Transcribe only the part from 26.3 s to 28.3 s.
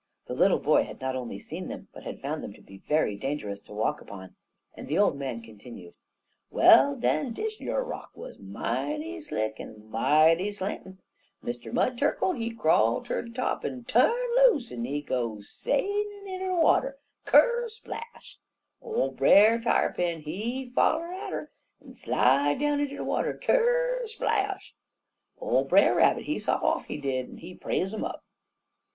sot off, he did, en praise um up.